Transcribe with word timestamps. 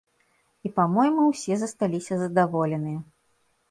І 0.67 0.71
па-мойму, 0.77 1.27
усе 1.35 1.53
засталіся 1.67 2.13
задаволеныя. 2.27 2.99